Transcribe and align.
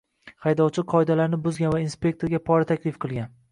Haydovchi 0.45 0.83
qoidalarni 0.93 1.39
buzgan 1.49 1.77
va 1.77 1.83
inspektorga 1.85 2.43
pora 2.51 2.71
taklif 2.75 3.01
qilgan 3.07 3.33